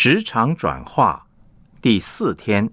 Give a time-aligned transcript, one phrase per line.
[0.00, 1.26] 职场转化
[1.82, 2.70] 第四天，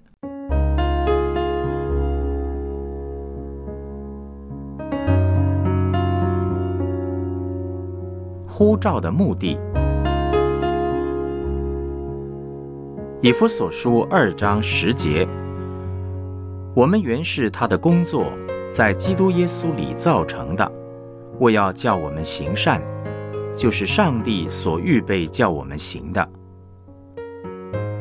[8.48, 9.58] 呼召的目的。
[13.24, 15.28] 以弗所书二章十节，
[16.76, 18.32] 我们原是他的工作，
[18.70, 20.72] 在基督耶稣里造成的，
[21.40, 22.80] 为要叫我们行善，
[23.56, 26.30] 就是上帝所预备叫我们行的。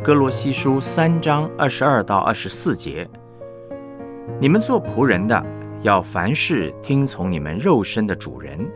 [0.04, 3.08] 哥罗西书三章二十二到二十四节，
[4.38, 5.42] 你们做仆人的，
[5.80, 8.70] 要凡事听从你们肉身的主人，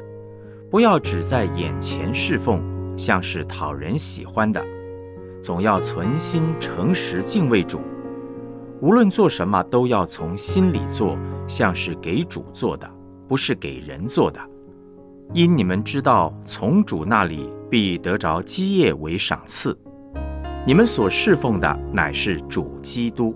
[0.70, 2.64] 不要只在眼前侍奉，
[2.96, 4.64] 像是讨人喜欢的。
[5.42, 7.78] 总要存心诚实敬畏主，
[8.80, 11.14] 无论做什么都要从心里做，
[11.46, 12.90] 像是给主做的，
[13.28, 14.40] 不是给人做的。
[15.34, 19.78] 因你们知道，从主那里必得着基业为赏赐。
[20.68, 23.34] 你们所侍奉的乃是主基督。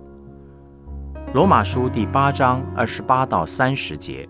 [1.33, 4.29] 罗马书第八章二十八到三十节，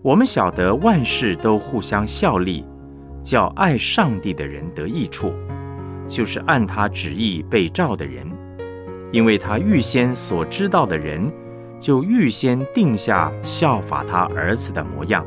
[0.00, 2.64] 我们晓得万事都互相效力，
[3.22, 5.34] 叫爱上帝的人得益处。
[6.06, 8.26] 就是按他旨意被召的人，
[9.12, 11.30] 因为他预先所知道的人，
[11.78, 15.22] 就预先定下效法他儿子的模样，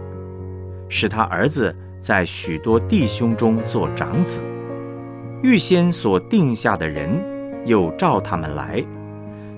[0.90, 4.44] 使他儿子在许多弟兄中做长子。
[5.42, 7.10] 预先所定下的人，
[7.66, 8.86] 又召他们来；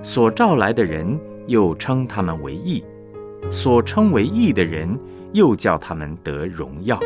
[0.03, 2.83] 所召来的人，又称他们为义；
[3.49, 4.95] 所称为义的人，
[5.33, 6.99] 又叫他们得荣耀。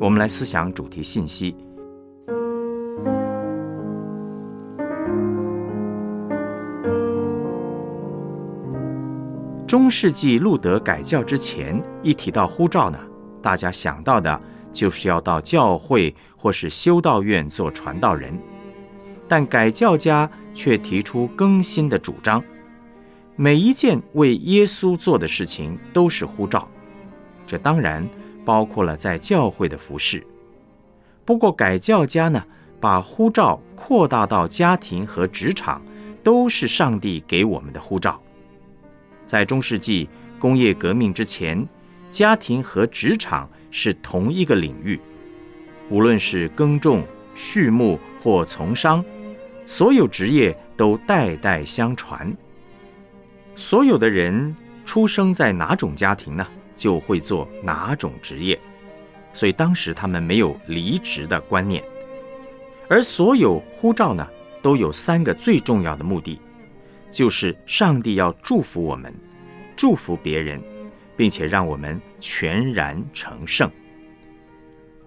[0.00, 1.54] 我们来思想主题信息。
[9.74, 12.98] 中世纪路德改教之前，一提到呼召呢，
[13.42, 18.38] 大家想到的就是要到教会或是修道院做传道人。
[19.26, 22.40] 但改教家却提出更新的主张：
[23.34, 26.68] 每一件为耶稣做的事情都是呼召。
[27.44, 28.08] 这当然。
[28.44, 30.24] 包括了在教会的服饰。
[31.24, 32.44] 不过改教家呢，
[32.78, 35.82] 把呼召扩大到家庭和职场，
[36.22, 38.20] 都是上帝给我们的呼召。
[39.26, 40.08] 在中世纪
[40.38, 41.66] 工业革命之前，
[42.08, 45.00] 家庭和职场是同一个领域，
[45.90, 47.02] 无论是耕种、
[47.34, 49.04] 畜牧或从商，
[49.66, 52.34] 所有职业都代代相传。
[53.56, 56.46] 所有的人出生在哪种家庭呢？
[56.76, 58.58] 就会做哪种职业，
[59.32, 61.80] 所以当时他们没有离职的观念。
[62.88, 64.28] 而所有呼召呢，
[64.60, 66.40] 都有三个最重要的目的，
[67.14, 69.14] 就是上帝要祝福我们，
[69.76, 70.60] 祝福别人，
[71.16, 73.70] 并且让我们全然成圣。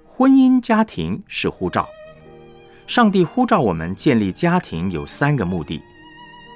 [0.06, 1.86] 婚姻家庭是呼召，
[2.88, 5.82] 上帝呼召我们建立家庭有三个目的，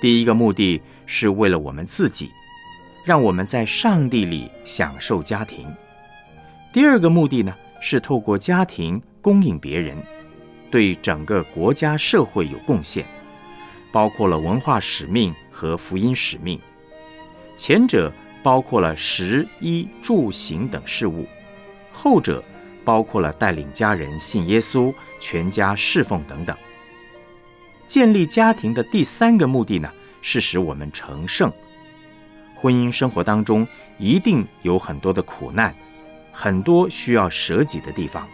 [0.02, 2.32] 第一个目的是为了我们自己。
[3.04, 5.68] 让我们在上帝里享受家庭。
[6.72, 9.98] 第二个目的呢，是透过家庭供应别人，
[10.70, 13.04] 对整个国家社会有贡献，
[13.92, 16.60] 包括了文化使命和福音使命。
[17.56, 21.28] 前者包括了食衣住行等事物，
[21.92, 22.44] 后者
[22.84, 26.58] 包括了带领家人信耶稣、全家侍奉等等。
[27.86, 29.92] 建立家庭的第三个目的呢，
[30.22, 31.52] 是使我们成圣。
[32.56, 35.76] 婚姻生活当中一定有很多的苦难，
[36.32, 38.28] 很多需要舍己的地方。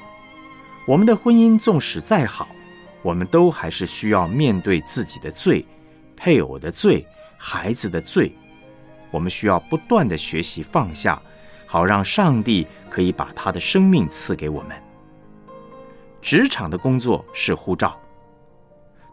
[0.86, 2.48] 我们的婚姻纵使再好，
[3.02, 5.66] 我们都还是需要面对自己的罪、
[6.18, 7.08] 配偶的罪、
[7.38, 8.36] 孩子的罪。
[9.12, 11.22] 我们需要不断的学习放下，
[11.66, 14.76] 好让上帝可以把他的生命赐给我们。
[16.20, 17.98] 职场的工作是护照，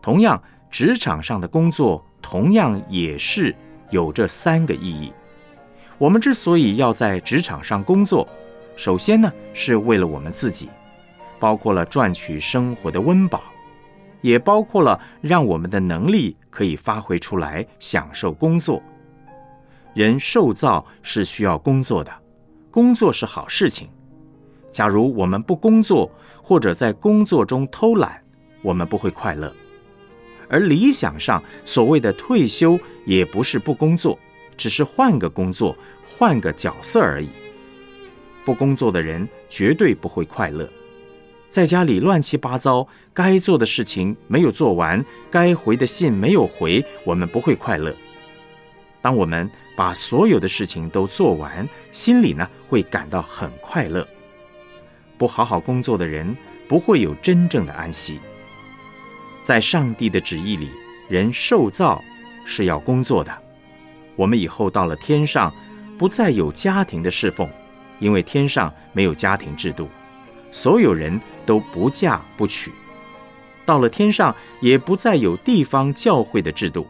[0.02, 3.54] 同样，职场上的工作同样也是。
[3.90, 5.12] 有这三个意义。
[5.98, 8.26] 我们之所以要在职场上工作，
[8.74, 10.68] 首先呢是为了我们自己，
[11.38, 13.44] 包括了赚取生活的温饱，
[14.24, 18.82] 也包括了让我们的能力可以发挥出来，享受工作。
[19.92, 22.10] 人受造是需要工作的，
[22.70, 23.86] 工作是好事情。
[24.70, 26.10] 假如我们不工作，
[26.42, 28.18] 或者在工作中偷懒，
[28.62, 29.54] 我们不会快乐。
[30.48, 34.18] 而理想上所谓的退休，也不是不工作，
[34.56, 35.76] 只是换个工作，
[36.16, 37.28] 换个角色而已。
[38.42, 40.66] 不工作的人绝对不会快乐，
[41.54, 47.94] 在家里乱七八糟，该做的事情没有做完，该回的信没有回，我们不会快乐。
[49.00, 54.04] 当我们把所有的事情都做完，心里呢会感到很快乐。
[55.16, 56.36] 不好好工作的人，
[56.66, 58.18] 不会有真正的安息。
[59.40, 60.70] 在上帝的旨意里，
[61.08, 62.02] 人受造
[62.44, 63.32] 是要工作的。
[64.16, 65.54] 我们以后到了天上，
[65.96, 67.48] 不再有家庭的侍奉，
[68.00, 69.88] 因为天上没有家庭制度，
[70.50, 72.72] 所有人都不嫁不娶。
[73.64, 76.86] 到了天上，也不再有地方教会的制度，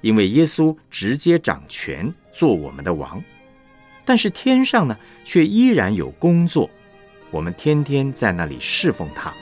[0.00, 3.22] 因为耶稣直接掌权，做我们的王。
[4.04, 6.68] 但是天上呢，却依然有工作，
[7.30, 9.32] 我们天天在那里侍奉他。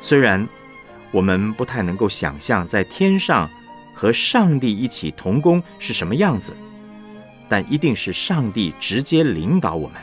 [0.00, 0.46] 虽然
[1.10, 3.50] 我们不太能够想象在天上。
[3.92, 6.56] 和上帝一起同工是什么样子？
[7.50, 10.00] 但一定是上帝直接领导我们，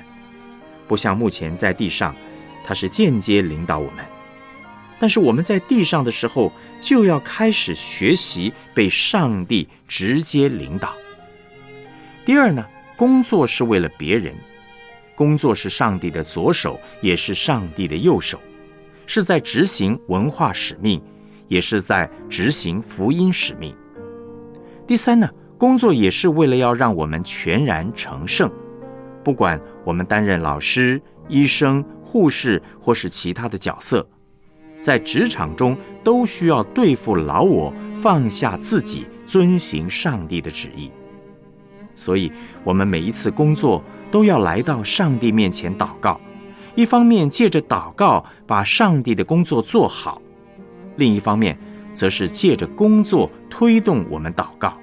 [0.87, 2.15] 不像目前在地上，
[2.67, 4.03] 他是间接领导我们。
[4.99, 10.93] 但是我们在地上的时候，就要开始学习被上帝直接领导。
[12.25, 12.65] 第二呢，
[12.97, 14.35] 工作是为了别人，
[15.15, 18.37] 工作是上帝的左手，也是上帝的右手，
[19.05, 21.01] 是在执行文化使命，
[21.47, 23.73] 也是在执行福音使命。
[24.85, 28.51] 第三呢，工作也是为了要让我们全然成圣。
[29.23, 34.07] 不管我们担任老师、医生、护士或是其他的角色，
[34.79, 40.91] 在职场中都需要对付老我，放下自己，遵行上帝的旨意。
[41.95, 42.31] 所以，
[42.63, 46.19] 我们每一次工作都要来到上帝面前祷告，
[46.75, 50.21] 一方面借着祷告把上帝的工作做好，
[50.95, 51.57] 另一方面。
[51.97, 54.77] 则是借着工作推动我们祷告，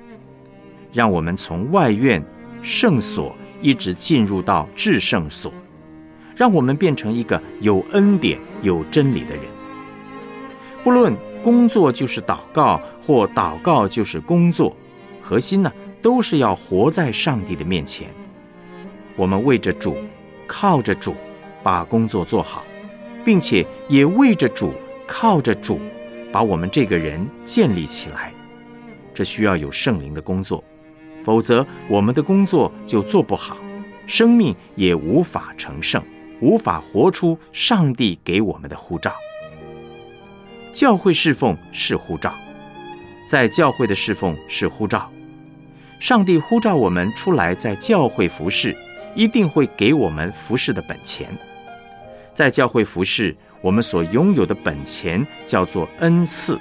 [0.93, 2.21] 让我们从外院
[2.61, 3.33] 圣所
[3.63, 5.55] 一直进入到至圣所，
[6.35, 9.45] 让我们变成一个有恩典、有真理的人。
[10.83, 14.77] 不论工作就是祷告，或祷告就是工作，
[15.23, 15.73] 核心呢
[16.03, 18.09] 都是要活在上帝的面前。
[19.17, 19.97] 我们为着主，
[20.47, 21.15] 靠着主
[21.63, 22.65] 把工作做好，
[23.25, 24.73] 并且也为着主，
[25.07, 25.79] 靠着主。
[26.33, 28.33] 把我们这个人建立起来，
[29.15, 30.65] 这需要有圣灵的工作，
[31.23, 33.57] 否则我们的工作就做不好，
[34.05, 36.03] 生命也无法成圣，
[36.41, 39.13] 无法活出上帝给我们的呼召。
[40.73, 42.35] 教会侍奉是呼召，
[43.27, 45.11] 在教会的侍奉是呼召，
[46.01, 48.77] 上帝呼召我们出来在教会服侍，
[49.15, 51.29] 一定会给我们服侍的本钱，
[52.33, 53.37] 在教会服侍。
[53.63, 56.61] 我们所拥有的本钱叫做恩赐，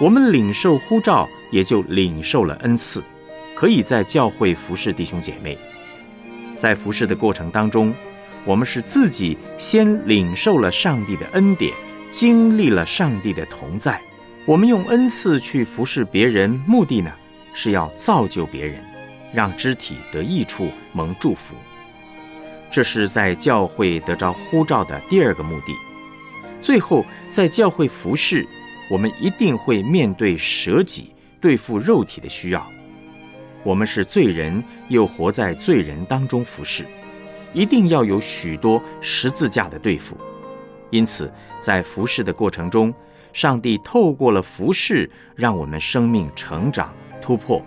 [0.00, 3.00] 我们领受呼召，也就领受了恩赐，
[3.54, 5.56] 可以在教会服侍弟兄姐妹。
[6.56, 7.94] 在服侍的过程当中，
[8.44, 11.72] 我们是自己先领受了上帝的恩典，
[12.10, 14.00] 经历了上帝的同在。
[14.46, 17.12] 我们用恩赐去服侍别人，目的呢
[17.52, 18.82] 是要造就别人，
[19.32, 21.54] 让肢体得益处，蒙祝福。
[22.70, 25.74] 这是在教会得着呼召的第二个目的。
[26.60, 28.46] 最后，在教会服侍，
[28.90, 32.66] 我们一定会面对舍己、对付肉体的需要。
[33.62, 36.86] 我们是罪人，又活在罪人当中服侍，
[37.52, 40.16] 一定要有许多十字架的对付。
[40.90, 42.92] 因此，在服侍的过程中，
[43.32, 46.92] 上帝透过了服侍，让我们生命成长、
[47.22, 47.62] 突破，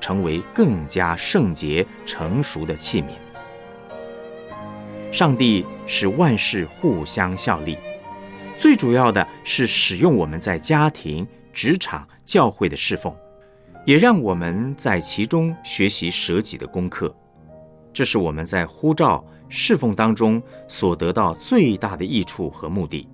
[0.00, 3.06] 成为更加圣洁、成熟的器皿。
[5.10, 7.78] 上帝使万事互相效力。
[8.54, 13.16] 最主要的是使用我们在家庭、职场、教会的侍奉，
[13.86, 17.14] 也让我们在其中学习舍己的功课。
[17.92, 23.08] 这是我们在呼召侍奉当中所得到最大的益处和目的。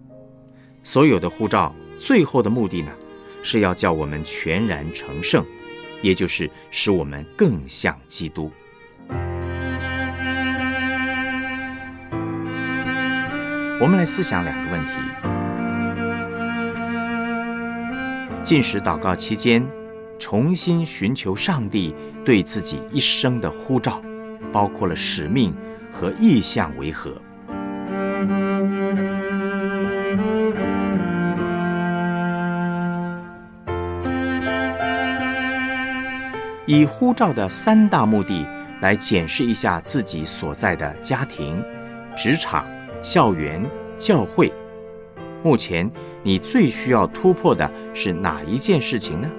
[0.83, 2.91] 所有的呼召最后的目的呢，
[3.43, 5.45] 是要叫我们全然成圣，
[6.03, 8.51] 也就是使我们更像基督。
[13.81, 14.91] 我们来思想两个问题。
[18.43, 19.67] 进食祷告期间，
[20.19, 24.03] 重新寻求上帝对自己一生的呼召，
[24.53, 25.55] 包括了使命
[25.93, 27.21] 和意向为何？
[36.67, 38.47] 以呼召的三大目的
[38.81, 41.63] 来检视一下自己所在的家庭、
[42.17, 42.65] 职场、
[43.03, 43.63] 校园、
[43.99, 44.51] 教会。
[45.43, 45.91] 目前
[46.23, 49.31] 你最需要突破的是哪一件事情呢？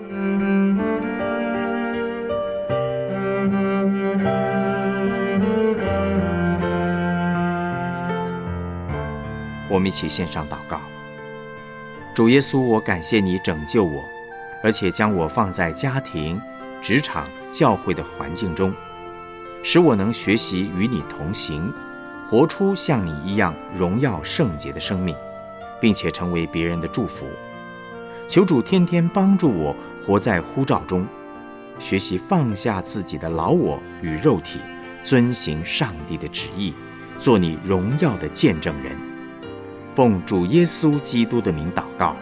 [9.76, 10.80] 我们一起献上祷告。
[12.14, 14.06] 主耶稣，我感谢你拯救我，
[14.64, 16.42] 而且将我放在家庭、
[16.82, 18.74] 职场、教会的环境中，
[19.62, 21.74] 使我能学习与你同行，
[22.30, 25.14] 活出像你一样荣耀圣洁的生命，
[25.82, 27.26] 并且成为别人的祝福。
[28.28, 31.06] 求主天天帮助我活在呼召中，
[31.80, 34.60] 学习放下自己的老我与肉体，
[35.04, 36.74] 遵行上帝的旨意，
[37.18, 39.15] 做你荣耀的见证人。
[39.96, 42.16] 奉主耶稣基督的名祷告，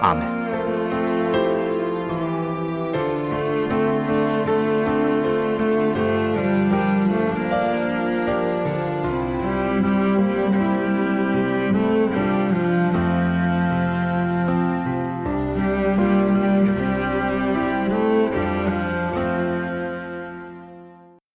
[0.00, 0.47] 阿门。